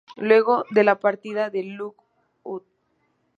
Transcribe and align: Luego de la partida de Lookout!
Luego 0.17 0.65
de 0.71 0.83
la 0.83 0.99
partida 0.99 1.51
de 1.51 1.61
Lookout! 1.61 2.63